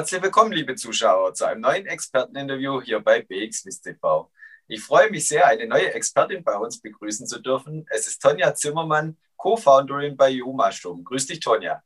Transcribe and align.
Herzlich 0.00 0.22
willkommen, 0.22 0.52
liebe 0.52 0.74
Zuschauer, 0.76 1.34
zu 1.34 1.44
einem 1.44 1.60
neuen 1.60 1.84
Experteninterview 1.84 2.80
hier 2.80 3.00
bei 3.00 3.20
BXWIS 3.20 3.82
TV. 3.82 4.32
Ich 4.66 4.82
freue 4.82 5.10
mich 5.10 5.28
sehr, 5.28 5.46
eine 5.46 5.66
neue 5.66 5.92
Expertin 5.92 6.42
bei 6.42 6.56
uns 6.56 6.80
begrüßen 6.80 7.26
zu 7.26 7.38
dürfen. 7.38 7.84
Es 7.90 8.06
ist 8.06 8.18
Tonja 8.18 8.54
Zimmermann, 8.54 9.18
Co-Founderin 9.36 10.16
bei 10.16 10.30
YouMushroom. 10.30 11.04
Grüß 11.04 11.26
dich, 11.26 11.40
Tonja. 11.40 11.82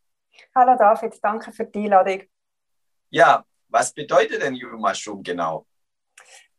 Hallo 0.54 0.76
David, 0.78 1.18
danke 1.24 1.50
für 1.50 1.64
die 1.64 1.86
Einladung. 1.86 2.22
Ja, 3.10 3.44
was 3.66 3.92
bedeutet 3.92 4.42
denn 4.42 4.54
YouMushroom 4.54 5.24
genau? 5.24 5.66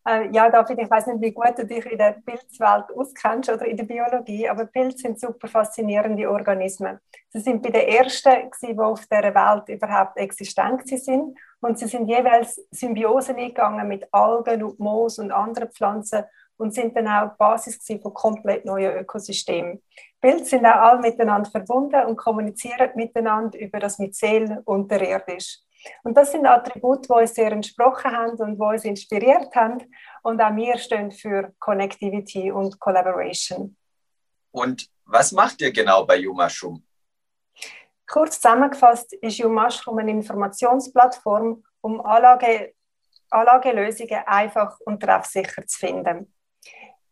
Äh, 0.07 0.29
ja, 0.31 0.49
David, 0.49 0.79
ich 0.79 0.89
weiß 0.89 1.07
nicht, 1.07 1.21
wie 1.21 1.31
gut 1.31 1.57
du 1.57 1.65
dich 1.65 1.85
in 1.85 1.97
der 1.97 2.17
Pilzwelt 2.23 2.85
auskennst 2.95 3.49
oder 3.49 3.65
in 3.65 3.75
der 3.75 3.85
Biologie, 3.85 4.47
aber 4.47 4.65
Pilze 4.65 4.99
sind 4.99 5.19
super 5.19 5.47
faszinierende 5.47 6.29
Organismen. 6.29 6.99
Sie 7.29 7.39
sind 7.39 7.63
bei 7.63 7.69
den 7.71 7.87
ersten, 7.87 8.51
die 8.61 8.77
auf 8.77 9.07
dieser 9.07 9.33
Welt 9.33 9.69
überhaupt 9.69 10.17
existent 10.17 10.87
sind. 10.87 11.35
Und 11.59 11.79
sie 11.79 11.87
sind 11.87 12.07
jeweils 12.07 12.61
Symbiosen 12.69 13.37
eingegangen 13.37 13.87
mit 13.87 14.07
Algen 14.11 14.63
und 14.63 14.79
Moos 14.79 15.17
und 15.17 15.31
anderen 15.31 15.71
Pflanzen 15.71 16.25
und 16.57 16.73
sind 16.73 16.95
dann 16.95 17.07
auch 17.07 17.31
die 17.31 17.37
Basis 17.39 17.79
von 18.01 18.13
komplett 18.13 18.65
neuen 18.65 18.95
Ökosystemen. 18.97 19.81
Pilze 20.21 20.45
sind 20.45 20.65
auch 20.67 20.75
alle 20.75 21.01
miteinander 21.01 21.49
verbunden 21.49 22.05
und 22.05 22.15
kommunizieren 22.15 22.91
miteinander 22.95 23.59
über 23.59 23.79
das 23.79 23.97
Myzel 23.97 24.61
unterirdisch. 24.65 25.59
Und 26.03 26.15
das 26.15 26.31
sind 26.31 26.45
Attribute, 26.45 27.07
die 27.07 27.13
uns 27.13 27.33
sehr 27.33 27.51
entsprochen 27.51 28.11
haben 28.11 28.37
und 28.37 28.55
die 28.55 28.61
uns 28.61 28.85
inspiriert 28.85 29.55
haben. 29.55 29.83
Und 30.23 30.41
auch 30.41 30.55
wir 30.55 30.77
stehen 30.77 31.11
für 31.11 31.53
Connectivity 31.59 32.51
und 32.51 32.79
Collaboration. 32.79 33.75
Und 34.51 34.87
was 35.05 35.31
macht 35.31 35.61
ihr 35.61 35.71
genau 35.71 36.05
bei 36.05 36.17
YouMushroom? 36.17 36.83
Kurz 38.07 38.39
zusammengefasst 38.39 39.13
ist 39.13 39.37
YouMushroom 39.37 39.97
eine 39.99 40.11
Informationsplattform, 40.11 41.63
um 41.81 42.01
Anlage, 42.01 42.73
Anlagelösungen 43.29 44.23
einfach 44.25 44.79
und 44.85 45.01
treffsicher 45.01 45.65
zu 45.65 45.79
finden. 45.79 46.31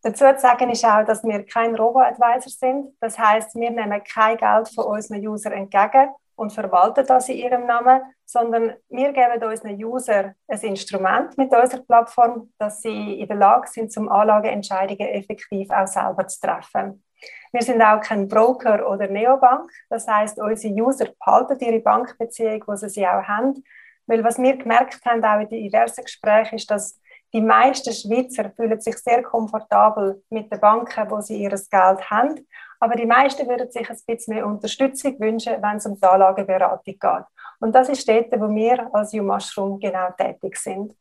Dazu 0.01 0.25
zu 0.25 0.39
sagen 0.39 0.69
ist 0.69 0.83
auch, 0.83 1.05
dass 1.05 1.23
wir 1.23 1.45
kein 1.45 1.75
Robo-Advisor 1.75 2.49
sind. 2.49 2.97
Das 2.99 3.17
heißt, 3.17 3.55
wir 3.55 3.71
nehmen 3.71 4.03
kein 4.03 4.38
Geld 4.38 4.69
von 4.69 4.85
unseren 4.85 5.25
Usern 5.25 5.53
entgegen 5.53 6.09
und 6.35 6.51
verwalten 6.51 7.05
das 7.05 7.29
in 7.29 7.37
ihrem 7.37 7.65
Namen, 7.65 8.01
sondern 8.25 8.73
wir 8.89 9.11
geben 9.13 9.43
unseren 9.43 9.83
Usern 9.83 10.35
ein 10.47 10.59
Instrument 10.59 11.37
mit 11.37 11.53
unserer 11.53 11.81
Plattform, 11.81 12.51
dass 12.57 12.81
sie 12.81 13.19
in 13.19 13.27
der 13.27 13.37
Lage 13.37 13.67
sind, 13.67 13.91
zum 13.91 14.09
Anlageentscheidungen 14.09 15.07
effektiv 15.09 15.69
auch 15.69 15.87
selber 15.87 16.27
zu 16.27 16.39
treffen. 16.39 17.03
Wir 17.51 17.61
sind 17.61 17.81
auch 17.81 18.01
kein 18.01 18.27
Broker 18.27 18.89
oder 18.89 19.07
Neobank. 19.07 19.71
Das 19.89 20.07
heißt, 20.07 20.39
unsere 20.39 20.73
User 20.73 21.07
behalten 21.19 21.59
ihre 21.59 21.79
Bankbeziehung, 21.79 22.63
wo 22.67 22.75
sie 22.75 22.89
sie 22.89 23.07
auch 23.07 23.23
haben. 23.23 23.63
Weil 24.07 24.23
was 24.23 24.37
wir 24.37 24.57
gemerkt 24.57 24.99
haben, 25.05 25.23
auch 25.23 25.39
in 25.39 25.49
diversen 25.49 26.03
Gesprächen, 26.03 26.55
ist, 26.55 26.69
dass 26.69 26.99
die 27.33 27.41
meisten 27.41 27.93
Schweizer 27.93 28.51
fühlen 28.51 28.79
sich 28.79 28.97
sehr 28.97 29.23
komfortabel 29.23 30.23
mit 30.29 30.51
den 30.51 30.59
Banken, 30.59 31.09
wo 31.09 31.19
sie 31.21 31.41
ihr 31.41 31.49
Geld 31.49 32.11
haben. 32.11 32.47
Aber 32.83 32.95
die 32.95 33.05
meisten 33.05 33.47
würden 33.47 33.71
sich 33.71 33.89
ein 33.89 33.97
bisschen 34.05 34.35
mehr 34.35 34.45
Unterstützung 34.45 35.17
wünschen, 35.17 35.53
wenn 35.61 35.77
es 35.77 35.85
um 35.85 35.95
die 35.95 36.03
Anlageberatung 36.03 36.83
geht. 36.83 37.25
Und 37.61 37.73
das 37.73 37.87
ist 37.87 38.05
dort, 38.09 38.29
wo 38.33 38.53
wir 38.53 38.93
als 38.93 39.13
U-Mushroom 39.13 39.79
genau 39.79 40.11
tätig 40.17 40.57
sind. 40.57 40.93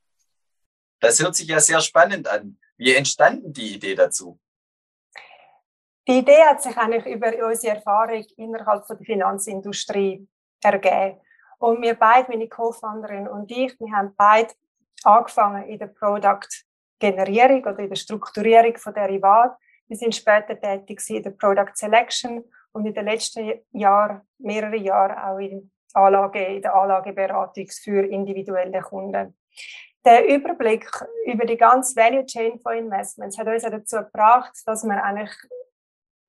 Das 1.00 1.20
hört 1.20 1.34
sich 1.34 1.48
ja 1.48 1.58
sehr 1.58 1.80
spannend 1.80 2.28
an. 2.28 2.56
Wie 2.76 2.94
entstanden 2.94 3.52
die 3.52 3.74
Idee 3.74 3.96
dazu? 3.96 4.38
Die 6.06 6.18
Idee 6.18 6.44
hat 6.44 6.62
sich 6.62 6.76
eigentlich 6.76 7.04
über 7.12 7.32
unsere 7.48 7.74
Erfahrung 7.74 8.24
innerhalb 8.36 8.86
der 8.86 8.98
Finanzindustrie 8.98 10.28
ergeben. 10.62 11.20
Und 11.58 11.82
wir 11.82 11.94
beide, 11.94 12.30
meine 12.30 12.48
Co-Founderin 12.48 13.26
und 13.26 13.50
ich, 13.50 13.74
wir 13.80 13.90
haben 13.90 14.14
beide 14.16 14.54
angefangen 15.02 15.64
in 15.64 15.80
der 15.80 15.88
Product-Generierung 15.88 17.64
oder 17.64 17.80
in 17.80 17.88
der 17.88 17.96
Strukturierung 17.96 18.76
von 18.76 18.94
Derivaten 18.94 19.56
wir 19.92 19.98
sind 19.98 20.14
später 20.14 20.58
tätig 20.58 21.02
in 21.10 21.22
der 21.22 21.32
Product 21.32 21.74
Selection 21.74 22.42
und 22.72 22.86
in 22.86 22.94
den 22.94 23.04
letzten 23.04 23.60
Jahren, 23.72 24.22
mehrere 24.38 24.76
Jahre 24.76 25.22
auch 25.22 25.36
in, 25.36 25.70
Anlage, 25.92 26.42
in 26.46 26.62
der 26.62 26.74
Anlageberatung 26.74 27.66
für 27.68 28.02
individuelle 28.02 28.80
Kunden. 28.80 29.36
Der 30.02 30.26
Überblick 30.26 30.88
über 31.26 31.44
die 31.44 31.58
ganze 31.58 31.94
Value 31.94 32.24
Chain 32.24 32.58
von 32.58 32.72
Investments 32.74 33.36
hat 33.36 33.46
uns 33.46 33.64
dazu 33.64 33.98
gebracht, 33.98 34.54
dass 34.64 34.82
wir 34.82 35.04
eigentlich 35.04 35.30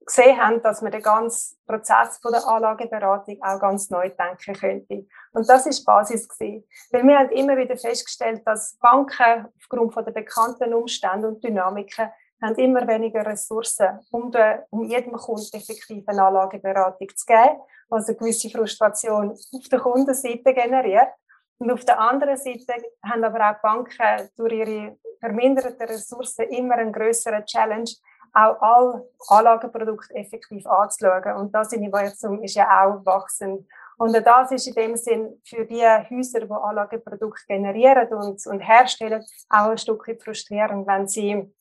gesehen 0.06 0.38
haben, 0.38 0.62
dass 0.62 0.82
man 0.82 0.92
den 0.92 1.02
ganzen 1.02 1.58
Prozess 1.66 2.18
von 2.22 2.34
der 2.34 2.46
Anlageberatung 2.46 3.42
auch 3.42 3.62
ganz 3.62 3.90
neu 3.90 4.10
denken 4.10 4.60
könnte. 4.60 5.08
Und 5.32 5.48
das 5.48 5.66
ist 5.66 5.80
die 5.80 5.86
Basis 5.86 6.28
gewesen. 6.28 6.68
Weil 6.92 7.04
wir 7.04 7.18
haben 7.18 7.30
immer 7.30 7.56
wieder 7.56 7.78
festgestellt, 7.78 8.42
dass 8.46 8.78
Banken 8.82 9.48
aufgrund 9.58 9.94
von 9.94 10.04
der 10.04 10.12
bekannten 10.12 10.74
Umstände 10.74 11.30
und 11.30 11.42
Dynamiken 11.42 12.10
haben 12.44 12.56
immer 12.56 12.88
weniger 12.88 13.26
Ressourcen, 13.26 14.00
um, 14.12 14.32
de, 14.32 14.60
um 14.70 14.84
jedem 14.84 15.14
Kunden 15.14 15.56
effektiv 15.56 16.04
eine 16.08 16.24
Anlageberatung 16.24 17.08
zu 17.16 17.26
geben, 17.26 17.62
was 17.90 18.08
eine 18.08 18.18
gewisse 18.18 18.50
Frustration 18.50 19.32
auf 19.32 19.70
der 19.72 19.80
Kundenseite 19.80 20.54
generiert. 20.54 21.10
Und 21.58 21.72
auf 21.72 21.86
der 21.86 22.00
anderen 22.00 22.36
Seite 22.36 22.74
haben 23.04 23.24
aber 23.24 23.50
auch 23.50 23.62
Banken 23.62 24.30
durch 24.36 24.54
ihre 24.54 24.98
verminderten 25.20 25.88
Ressourcen 25.88 26.50
immer 26.50 26.76
einen 26.76 26.92
größeren 26.92 27.46
Challenge, 27.46 27.90
auch 28.34 28.62
alle 28.62 29.08
Anlagenprodukte 29.30 30.14
effektiv 30.16 30.66
anzuschauen. 30.66 31.38
Und 31.38 31.56
das 31.56 31.72
Universum 31.72 32.42
ist 32.44 32.56
ja 32.56 32.68
auch 32.84 33.06
wachsend. 33.06 33.66
Und 33.98 34.14
das 34.14 34.52
ist 34.52 34.68
in 34.68 34.74
dem 34.74 34.96
Sinn 34.98 35.40
für 35.46 35.66
die 35.66 35.84
Häuser, 35.84 36.42
die 36.42 36.52
Anlagenprodukte 36.52 37.46
generieren 37.48 38.12
und, 38.12 38.46
und 38.48 38.60
herstellen, 38.60 39.24
auch 39.50 39.70
ein 39.70 39.78
Stück 39.78 40.04
frustrierend, 40.22 40.88
wenn 40.88 41.08
sie 41.08 41.54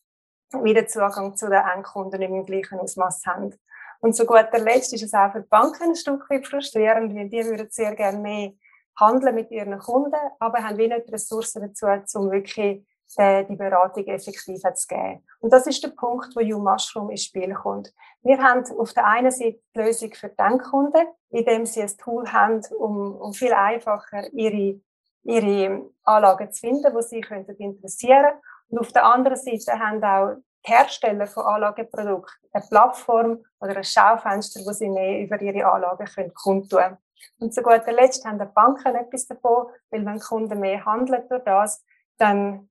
wieder 0.53 0.87
Zugang 0.87 1.37
zu 1.37 1.49
den 1.49 1.63
Endkunden 1.63 2.21
im 2.23 2.45
gleichen 2.45 2.79
Ausmaß 2.79 3.25
haben. 3.27 3.55
Und 4.01 4.17
zu 4.17 4.27
guter 4.27 4.59
Letzt 4.59 4.93
ist 4.93 5.03
es 5.03 5.15
auch 5.15 5.31
für 5.33 5.43
die 5.43 5.49
Banken 5.49 5.91
ein 5.91 5.97
Stück 5.97 6.29
weit 6.29 6.47
frustrierend, 6.47 7.15
weil 7.15 7.29
die 7.29 7.45
würden 7.45 7.69
sehr 7.71 7.95
gerne 7.95 8.19
mehr 8.19 8.53
handeln 8.99 9.35
mit 9.35 9.51
ihren 9.51 9.79
Kunden, 9.79 10.19
aber 10.39 10.59
haben 10.63 10.77
wenig 10.77 11.05
Ressourcen 11.11 11.63
dazu, 11.63 11.87
um 12.19 12.31
wirklich 12.31 12.85
äh, 13.17 13.45
die 13.45 13.57
Beratung 13.57 14.05
effektiv 14.07 14.61
zu 14.61 14.87
geben. 14.89 15.25
Und 15.41 15.53
das 15.53 15.67
ist 15.67 15.83
der 15.83 15.91
Punkt, 15.91 16.35
wo 16.35 16.41
YouMushroom 16.41 17.11
ins 17.11 17.25
Spiel 17.25 17.55
kommt. 17.55 17.93
Wir 18.23 18.43
haben 18.43 18.65
auf 18.79 18.93
der 18.93 19.07
einen 19.07 19.31
Seite 19.31 19.61
die 19.75 19.79
Lösung 19.79 20.13
für 20.15 20.29
die 20.29 20.39
Endkunden, 20.39 21.07
indem 21.31 21.67
sie 21.67 21.83
ein 21.83 21.97
Tool 21.97 22.31
haben, 22.33 22.61
um, 22.79 23.15
um 23.17 23.33
viel 23.33 23.53
einfacher 23.53 24.33
ihre, 24.33 24.81
ihre 25.25 25.91
Anlagen 26.05 26.53
zu 26.53 26.61
finden, 26.61 26.93
die 26.97 27.03
sie 27.03 27.21
könnten 27.21 27.57
interessieren 27.57 28.33
und 28.73 28.79
auf 28.79 28.91
der 28.91 29.05
anderen 29.05 29.37
Seite 29.37 29.79
haben 29.79 30.03
auch 30.03 30.37
die 30.67 30.73
Hersteller 30.73 31.27
von 31.27 31.45
Anlageprodukten 31.45 32.49
eine 32.53 32.65
Plattform 32.67 33.45
oder 33.61 33.77
ein 33.77 33.85
Schaufenster, 33.85 34.61
wo 34.65 34.73
sie 34.73 34.89
mehr 34.89 35.21
über 35.21 35.39
ihre 35.43 35.71
Anlagen 35.71 36.33
kundtun 36.33 36.81
können. 36.81 36.97
Und 37.39 37.53
zu 37.53 37.63
guter 37.63 37.93
Letzt 37.93 38.25
haben 38.25 38.39
die 38.39 38.47
Banken 38.47 38.95
etwas 38.95 39.27
davon, 39.27 39.67
weil 39.91 40.07
wenn 40.07 40.19
Kunden 40.19 40.59
mehr 40.59 40.83
handeln 40.87 41.23
durch 41.29 41.45
das, 41.45 41.85
dann 42.17 42.71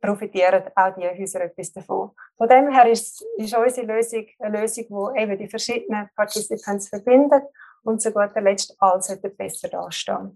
profitieren 0.00 0.64
auch 0.74 0.94
die 0.94 1.06
Häuser 1.06 1.42
etwas 1.42 1.70
davon. 1.70 2.12
Von 2.38 2.48
dem 2.48 2.72
her 2.72 2.90
ist, 2.90 3.22
ist 3.36 3.54
unsere 3.54 3.86
Lösung 3.86 4.26
eine 4.38 4.58
Lösung, 4.58 4.86
die 4.88 5.20
eben 5.20 5.36
die 5.36 5.48
verschiedenen 5.48 6.08
Participants 6.16 6.88
verbindet 6.88 7.44
und 7.82 8.00
zu 8.00 8.10
guter 8.10 8.40
Letzt 8.40 8.74
alles 8.78 9.20
besser 9.36 9.68
dastehen. 9.68 10.34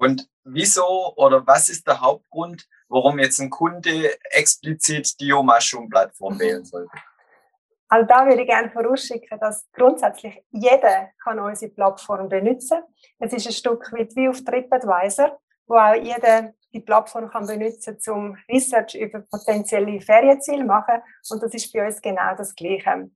Und 0.00 0.26
wieso 0.44 1.14
oder 1.16 1.46
was 1.46 1.68
ist 1.68 1.86
der 1.86 2.00
Hauptgrund, 2.00 2.66
warum 2.88 3.18
jetzt 3.18 3.38
ein 3.38 3.50
Kunde 3.50 4.16
explizit 4.30 5.20
die 5.20 5.32
Omashum-Plattform 5.32 6.34
mhm. 6.34 6.40
wählen 6.40 6.64
sollte? 6.64 6.96
Also 7.88 8.06
da 8.06 8.24
würde 8.24 8.42
ich 8.42 8.48
gerne 8.48 8.70
vorausschicken, 8.70 9.38
dass 9.40 9.68
grundsätzlich 9.72 10.42
jeder 10.50 11.10
kann 11.22 11.38
unsere 11.38 11.72
Plattform 11.72 12.28
benutzen. 12.28 12.78
Es 13.18 13.32
ist 13.32 13.46
ein 13.46 13.52
Stück 13.52 13.92
weit 13.92 14.14
wie 14.16 14.28
auf 14.28 14.42
TripAdvisor, 14.42 15.38
wo 15.66 15.74
auch 15.74 15.94
jeder 15.94 16.54
die 16.72 16.80
Plattform 16.80 17.28
kann 17.28 17.46
benutzen 17.46 17.98
zum 17.98 18.38
Research 18.48 18.94
über 18.94 19.20
potenzielle 19.20 20.00
Ferienziele 20.00 20.64
machen. 20.64 21.02
Und 21.30 21.42
das 21.42 21.52
ist 21.52 21.72
bei 21.72 21.84
uns 21.84 22.00
genau 22.00 22.34
das 22.36 22.54
Gleiche. 22.54 23.10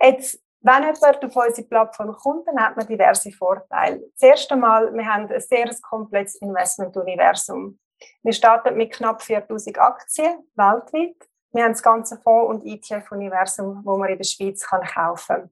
Jetzt 0.00 0.41
wenn 0.62 0.82
jemand 0.82 1.24
auf 1.24 1.36
unsere 1.36 1.66
Plattform 1.66 2.12
kommt, 2.12 2.46
dann 2.46 2.60
hat 2.60 2.76
man 2.76 2.86
diverse 2.86 3.32
Vorteile. 3.32 4.00
Das 4.14 4.22
erste 4.22 4.56
Mal, 4.56 4.92
wir 4.94 5.06
haben 5.06 5.28
ein 5.28 5.40
sehr 5.40 5.68
komplettes 5.82 6.36
Investmentuniversum. 6.36 7.78
Wir 8.22 8.32
starten 8.32 8.76
mit 8.76 8.92
knapp 8.92 9.22
4000 9.22 9.78
Aktien 9.78 10.38
weltweit. 10.54 11.16
Wir 11.52 11.64
haben 11.64 11.72
das 11.72 11.82
ganze 11.82 12.18
Fonds- 12.20 12.48
und 12.48 12.66
ETF-Universum, 12.66 13.82
wo 13.84 13.96
man 13.96 14.10
in 14.10 14.18
der 14.18 14.24
Schweiz 14.24 14.64
kann 14.66 14.82
kaufen 14.82 15.36
kann. 15.36 15.50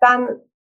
Dann, 0.00 0.26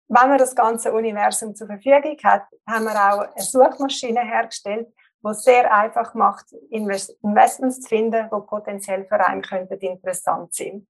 wenn 0.08 0.28
man 0.28 0.38
das 0.38 0.54
ganze 0.54 0.92
Universum 0.92 1.54
zur 1.54 1.68
Verfügung 1.68 2.18
hat, 2.24 2.46
haben 2.68 2.84
wir 2.84 2.92
auch 2.92 3.20
eine 3.20 3.44
Suchmaschine 3.44 4.20
hergestellt, 4.20 4.88
die 5.22 5.28
es 5.28 5.42
sehr 5.42 5.72
einfach 5.72 6.14
macht, 6.14 6.52
Investments 6.70 7.80
zu 7.80 7.88
finden, 7.88 8.28
die 8.32 8.46
potenziell 8.46 9.06
für 9.06 9.24
einen 9.24 9.42
interessant 9.42 10.54
sein 10.54 10.66
könnten. 10.66 10.88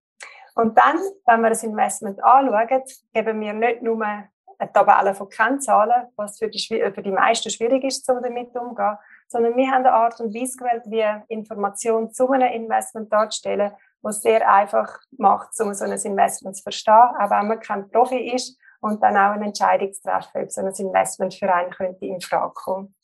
Und 0.60 0.76
dann, 0.76 0.98
wenn 1.24 1.40
wir 1.40 1.48
das 1.48 1.62
Investment 1.62 2.22
anschauen, 2.22 2.82
geben 3.14 3.40
wir 3.40 3.52
nicht 3.54 3.80
nur 3.80 4.04
eine 4.04 4.28
Tabelle 4.74 5.14
von 5.14 5.30
Kennzahlen, 5.30 6.08
was 6.16 6.38
für 6.38 6.48
die, 6.48 6.60
für 6.60 7.02
die 7.02 7.10
meisten 7.10 7.48
schwierig 7.48 7.82
ist, 7.82 8.06
um 8.10 8.22
damit 8.22 8.54
umzugehen, 8.54 8.98
sondern 9.28 9.56
wir 9.56 9.70
haben 9.70 9.86
eine 9.86 9.92
Art 9.92 10.20
und 10.20 10.34
Weise 10.34 10.58
gewählt, 10.58 10.82
wie 10.84 11.34
Informationen 11.34 12.12
zu 12.12 12.28
einem 12.28 12.52
Investment 12.52 13.10
darzustellen, 13.10 13.72
was 14.02 14.20
sehr 14.20 14.46
einfach 14.46 14.98
macht, 15.16 15.58
um 15.60 15.72
so 15.72 15.86
ein 15.86 15.92
Investment 15.92 16.56
zu 16.56 16.62
verstehen, 16.62 17.16
auch 17.18 17.30
wenn 17.30 17.48
man 17.48 17.60
kein 17.60 17.90
Profi 17.90 18.34
ist 18.34 18.58
und 18.80 19.02
dann 19.02 19.16
auch 19.16 19.32
eine 19.32 19.46
Entscheidung 19.46 19.94
zu 19.94 20.02
treffen, 20.02 20.42
ob 20.42 20.50
so 20.50 20.60
ein 20.60 20.74
Investment 20.74 21.32
für 21.32 21.54
einen 21.54 21.70
könnte 21.70 22.04
in 22.04 22.20
Frage 22.20 22.52
kommen. 22.52 22.94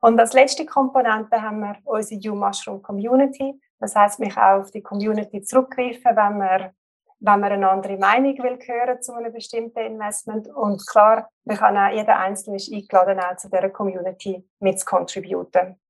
Und 0.00 0.18
als 0.18 0.32
letzte 0.32 0.64
Komponente 0.64 1.42
haben 1.42 1.60
wir 1.60 1.76
unsere 1.84 2.32
U-Mushroom 2.32 2.80
Community. 2.80 3.60
Das 3.80 3.94
heißt, 3.94 4.18
mich 4.18 4.34
auch 4.38 4.60
auf 4.60 4.70
die 4.70 4.82
Community 4.82 5.42
zurückgreifen, 5.42 6.16
wenn 6.16 6.38
man, 6.38 6.70
wenn 7.18 7.40
man 7.40 7.52
eine 7.52 7.70
andere 7.70 7.96
Meinung 7.96 8.36
will 8.38 8.58
hören 8.66 9.02
zu 9.02 9.12
einem 9.14 9.32
bestimmten 9.32 9.78
Investment. 9.78 10.48
Und 10.48 10.86
klar, 10.86 11.28
wir 11.44 11.56
kann 11.56 11.76
auch, 11.76 11.90
jeder 11.90 12.18
Einzelne 12.18 12.56
ist 12.56 12.72
eingeladen, 12.72 13.20
auch 13.20 13.36
zu 13.36 13.48
dieser 13.48 13.70
Community 13.70 14.46
mit 14.60 14.78
zu 14.80 14.86
contributen. 14.86 15.80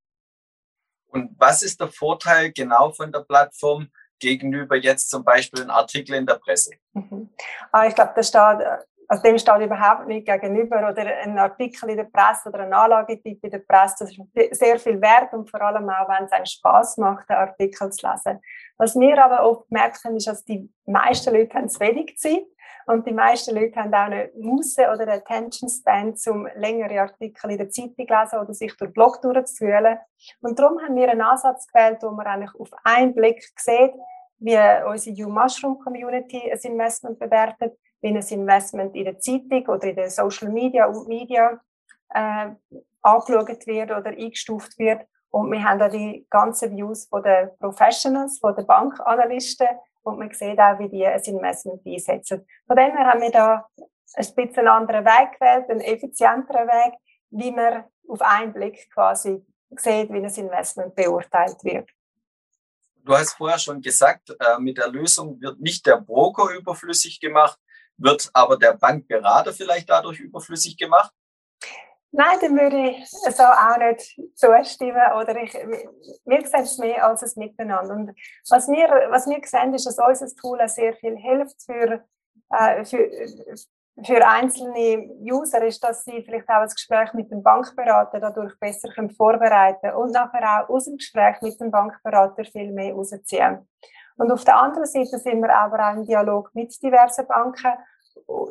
Und 1.08 1.34
was 1.38 1.62
ist 1.62 1.80
der 1.80 1.88
Vorteil 1.88 2.52
genau 2.52 2.90
von 2.92 3.10
der 3.10 3.20
Plattform 3.20 3.88
gegenüber 4.18 4.76
jetzt 4.76 5.10
zum 5.10 5.24
Beispiel 5.24 5.62
einem 5.62 5.70
Artikel 5.70 6.14
in 6.14 6.26
der 6.26 6.34
Presse? 6.34 6.72
Mhm. 6.92 7.30
Ah, 7.72 7.86
ich 7.86 7.94
glaube, 7.94 8.12
da 8.14 8.22
steht 8.22 8.86
also 9.08 9.22
dem 9.22 9.38
steht 9.38 9.60
überhaupt 9.60 10.06
nicht 10.06 10.26
gegenüber 10.26 10.78
oder 10.90 11.02
ein 11.02 11.38
Artikel 11.38 11.90
in 11.90 11.96
der 11.96 12.04
Presse 12.04 12.48
oder 12.48 12.60
ein 12.60 12.72
Anlagetipp 12.72 13.42
in 13.42 13.50
der 13.50 13.60
Presse, 13.60 14.04
das 14.04 14.10
ist 14.10 14.58
sehr 14.58 14.78
viel 14.78 15.00
wert 15.00 15.32
und 15.32 15.50
vor 15.50 15.60
allem 15.62 15.88
auch, 15.88 16.08
wenn 16.08 16.24
es 16.24 16.32
einem 16.32 16.46
Spaß 16.46 16.96
macht, 16.98 17.28
den 17.28 17.36
Artikel 17.36 17.90
zu 17.90 18.06
lesen. 18.06 18.40
Was 18.78 18.94
wir 18.94 19.24
aber 19.24 19.48
oft 19.48 19.70
merken, 19.70 20.16
ist, 20.16 20.26
dass 20.26 20.44
die 20.44 20.70
meisten 20.86 21.34
Leute 21.34 21.56
haben 21.56 21.68
zu 21.68 21.80
wenig 21.80 22.16
Zeit 22.18 22.46
und 22.86 23.06
die 23.06 23.12
meisten 23.12 23.54
Leute 23.54 23.80
haben 23.80 23.92
auch 23.92 24.06
eine 24.06 24.30
Muße 24.38 24.82
oder 24.82 25.02
eine 25.02 25.14
Attention 25.14 25.68
Span, 25.68 26.14
um 26.28 26.46
längere 26.54 27.00
Artikel 27.00 27.50
in 27.50 27.58
der 27.58 27.70
Zeitung 27.70 27.94
zu 27.96 28.14
lesen 28.14 28.38
oder 28.38 28.54
sich 28.54 28.76
durch 28.76 28.92
Blog 28.92 29.20
durchzufühlen. 29.22 29.98
Und 30.40 30.58
darum 30.58 30.80
haben 30.80 30.94
wir 30.94 31.10
einen 31.10 31.20
Ansatz 31.20 31.66
gewählt, 31.66 31.98
wo 32.02 32.10
man 32.10 32.26
eigentlich 32.26 32.54
auf 32.58 32.70
einen 32.84 33.14
Blick 33.14 33.42
sieht, 33.58 33.92
wie 34.38 34.58
unsere 34.86 35.26
U-Mushroom 35.26 35.78
Community 35.80 36.50
ein 36.50 36.72
Investment 36.72 37.18
bewertet, 37.18 37.76
wie 38.00 38.08
ein 38.08 38.16
Investment 38.16 38.94
in 38.94 39.04
der 39.04 39.18
Zeitung 39.18 39.66
oder 39.68 39.84
in 39.84 39.96
den 39.96 40.10
Social 40.10 40.50
Media 40.50 40.86
und 40.86 41.08
Media 41.08 41.60
äh, 42.10 42.50
angeschaut 43.02 43.66
wird 43.66 43.90
oder 43.90 44.10
eingestuft 44.10 44.78
wird. 44.78 45.02
Und 45.30 45.50
wir 45.50 45.62
haben 45.62 45.78
da 45.78 45.88
die 45.88 46.26
ganzen 46.30 46.76
Views 46.76 47.06
von 47.06 47.22
den 47.22 47.50
Professionals, 47.58 48.38
von 48.38 48.54
den 48.54 48.66
Bankanalysten 48.66 49.68
und 50.02 50.18
man 50.18 50.32
sieht 50.32 50.58
auch, 50.58 50.78
wie 50.78 50.88
die 50.88 51.04
ein 51.04 51.20
Investment 51.20 51.84
einsetzen. 51.84 52.46
Von 52.66 52.76
dem 52.76 52.96
her 52.96 53.06
haben 53.06 53.20
wir 53.20 53.30
da 53.30 53.66
ein 54.14 54.34
bisschen 54.34 54.68
anderen 54.68 55.04
Weg 55.04 55.32
gewählt, 55.38 55.68
einen 55.68 55.80
effizienteren 55.80 56.68
Weg, 56.68 56.94
wie 57.30 57.50
man 57.50 57.84
auf 58.08 58.20
einen 58.22 58.52
Blick 58.52 58.88
quasi 58.94 59.44
sieht, 59.70 60.10
wie 60.10 60.18
ein 60.18 60.24
Investment 60.24 60.94
beurteilt 60.94 61.62
wird. 61.64 61.90
Du 63.04 63.14
hast 63.14 63.34
vorher 63.34 63.58
schon 63.58 63.80
gesagt, 63.80 64.30
äh, 64.30 64.58
mit 64.58 64.78
der 64.78 64.88
Lösung 64.88 65.40
wird 65.40 65.60
nicht 65.60 65.86
der 65.86 66.00
Broker 66.00 66.54
überflüssig 66.54 67.20
gemacht, 67.20 67.58
wird 67.98 68.30
aber 68.32 68.56
der 68.56 68.74
Bankberater 68.74 69.52
vielleicht 69.52 69.88
dadurch 69.88 70.20
überflüssig 70.20 70.76
gemacht? 70.76 71.12
Nein, 72.12 72.38
dem 72.40 72.58
würde 72.58 72.90
ich 72.90 73.10
so 73.10 73.42
auch 73.42 73.76
nicht 73.76 74.18
zustimmen. 74.34 75.12
Oder 75.20 75.36
ich, 75.42 75.52
wir 75.52 76.46
sehen 76.46 76.62
es 76.62 76.78
mehr 76.78 77.06
als 77.06 77.22
ein 77.22 77.44
Miteinander. 77.44 77.94
Und 77.94 78.10
was 78.48 78.68
wir, 78.68 78.88
was 79.10 79.26
wir 79.26 79.40
sehen, 79.44 79.74
ist, 79.74 79.86
dass 79.86 79.98
unser 79.98 80.34
Tool 80.36 80.66
sehr 80.66 80.94
viel 80.94 81.16
hilft 81.16 81.62
für, 81.62 82.02
äh, 82.50 82.84
für, 82.86 83.10
für 84.02 84.26
einzelne 84.26 85.10
User, 85.20 85.62
ist, 85.66 85.84
dass 85.84 86.04
sie 86.04 86.22
vielleicht 86.22 86.48
auch 86.48 86.62
das 86.62 86.74
Gespräch 86.74 87.12
mit 87.12 87.30
dem 87.30 87.42
Bankberater 87.42 88.18
dadurch 88.18 88.58
besser 88.58 88.88
vorbereiten 89.14 89.80
können 89.80 89.96
und 89.96 90.12
nachher 90.12 90.64
auch 90.64 90.70
aus 90.70 90.86
dem 90.86 90.96
Gespräch 90.96 91.42
mit 91.42 91.60
dem 91.60 91.70
Bankberater 91.70 92.44
viel 92.44 92.72
mehr 92.72 92.94
rausziehen. 92.94 93.68
Und 94.16 94.30
auf 94.32 94.44
der 94.44 94.58
anderen 94.58 94.86
Seite 94.86 95.18
sind 95.18 95.42
wir 95.42 95.54
aber 95.54 95.90
auch 95.90 95.94
im 95.94 96.04
Dialog 96.04 96.50
mit 96.54 96.82
diversen 96.82 97.26
Banken, 97.26 97.72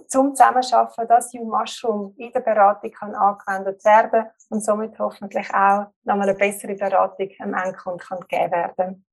zum 0.08 0.36
Zusammenschaffen, 0.36 1.08
dass 1.08 1.34
U-Mushroom 1.34 2.14
in 2.18 2.32
der 2.32 2.40
Beratung 2.40 2.92
kann 2.92 3.16
angewendet 3.16 3.84
werden 3.84 4.26
und 4.50 4.64
somit 4.64 4.98
hoffentlich 5.00 5.50
auch 5.54 5.88
nochmal 6.04 6.30
eine 6.30 6.38
bessere 6.38 6.76
Beratung 6.76 7.30
am 7.40 7.54
Endkunden 7.54 8.00
kann 8.00 8.20
gegeben 8.22 8.52
werden. 8.52 9.06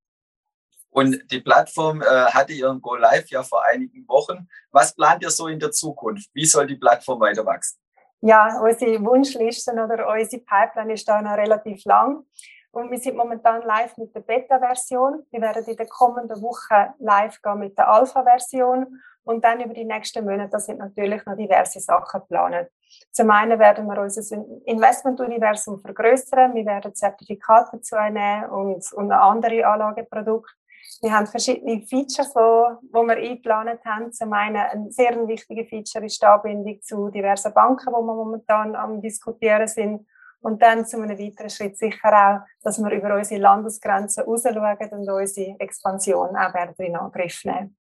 Und 0.91 1.31
die 1.31 1.41
Plattform 1.41 2.03
äh, 2.03 2.05
hatte 2.05 2.53
ihren 2.53 2.81
Go 2.83 2.97
Live 2.97 3.29
ja 3.31 3.43
vor 3.43 3.65
einigen 3.65 4.07
Wochen. 4.09 4.47
Was 4.71 4.95
plant 4.95 5.23
ihr 5.23 5.31
so 5.31 5.49
in 5.49 5.59
der 5.59 5.71
Zukunft? 5.71 6.29
Wie 6.35 6.45
soll 6.45 6.67
die 6.67 6.77
Plattform 6.77 7.19
weiter 7.21 7.47
wachsen? 7.47 7.79
Ja, 8.21 8.61
unsere 8.61 9.03
Wunschlisten 9.03 9.81
oder 9.81 10.07
unsere 10.07 10.43
Pipeline 10.43 10.93
ist 10.93 11.09
da 11.09 11.21
noch 11.23 11.37
relativ 11.37 11.85
lang. 11.87 12.25
Und 12.73 12.91
wir 12.91 12.99
sind 12.99 13.17
momentan 13.17 13.63
live 13.63 13.97
mit 13.99 14.15
der 14.15 14.21
Beta-Version. 14.21 15.27
Wir 15.31 15.41
werden 15.43 15.65
in 15.65 15.77
der 15.77 15.87
kommenden 15.87 16.41
Woche 16.41 16.95
live 16.99 17.41
gehen 17.43 17.59
mit 17.59 17.77
der 17.77 17.89
Alpha-Version. 17.89 18.99
Und 19.25 19.45
dann 19.45 19.61
über 19.61 19.75
die 19.75 19.85
nächsten 19.85 20.25
Monate 20.25 20.59
sind 20.59 20.79
natürlich 20.79 21.25
noch 21.27 21.37
diverse 21.37 21.81
Sachen 21.81 22.21
geplant. 22.21 22.69
Zum 23.11 23.31
einen 23.31 23.59
werden 23.59 23.87
wir 23.87 24.01
unser 24.01 24.37
Investmentuniversum 24.65 25.81
vergrößern. 25.81 26.55
Wir 26.55 26.65
werden 26.65 26.95
Zertifikate 26.95 27.77
dazu 27.77 27.95
einnehmen 27.95 28.51
und, 28.51 28.93
und 28.95 29.13
andere 29.13 29.67
Anlageprodukte. 29.67 30.55
Wir 31.03 31.13
haben 31.13 31.27
verschiedene 31.27 31.83
Features, 31.83 32.35
wo 32.35 33.03
wir 33.07 33.17
eingeplant 33.17 33.85
haben. 33.85 34.13
Zum 34.13 34.33
einen 34.33 34.57
ein 34.57 34.91
sehr 34.91 35.17
wichtiger 35.29 35.65
Feature 35.65 36.07
ist 36.07 36.23
die 36.23 36.27
Anbindung 36.27 36.81
zu 36.81 37.11
diversen 37.11 37.53
Banken, 37.53 37.93
wo 37.93 38.01
wir 38.01 38.15
momentan 38.15 38.75
am 38.75 39.01
diskutieren 39.01 39.69
sind. 39.69 40.07
Und 40.43 40.61
dann 40.61 40.85
zu 40.85 41.01
einem 41.01 41.19
weiteren 41.19 41.49
Schritt 41.49 41.79
sicher 41.79 42.13
auch, 42.13 42.41
dass 42.63 42.79
wir 42.79 42.91
über 42.91 43.15
unsere 43.15 43.41
Landesgrenzen 43.41 44.25
rausschauen 44.25 44.89
und 44.91 45.09
unsere 45.09 45.57
Expansion 45.61 46.37
auch 46.37 46.55
in 46.79 46.97
Angriff 46.97 47.45
nehmen. 47.45 47.77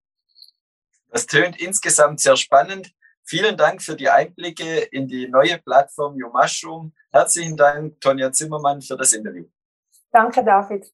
Das 1.11 1.27
tönt 1.27 1.61
insgesamt 1.61 2.21
sehr 2.21 2.37
spannend. 2.37 2.93
Vielen 3.25 3.57
Dank 3.57 3.83
für 3.83 3.97
die 3.97 4.09
Einblicke 4.09 4.81
in 4.93 5.09
die 5.09 5.27
neue 5.29 5.59
Plattform 5.59 6.17
YouMushroom. 6.17 6.93
Herzlichen 7.11 7.57
Dank, 7.57 8.01
Tonja 8.01 8.31
Zimmermann, 8.31 8.81
für 8.83 8.97
das 8.97 9.13
Interview. 9.13 9.47
Danke, 10.13 10.45
David. 10.45 10.93